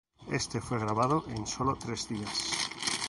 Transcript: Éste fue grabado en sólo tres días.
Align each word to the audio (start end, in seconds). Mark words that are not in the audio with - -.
Éste 0.31 0.59
fue 0.59 0.79
grabado 0.79 1.25
en 1.27 1.45
sólo 1.45 1.75
tres 1.75 2.09
días. 2.09 2.71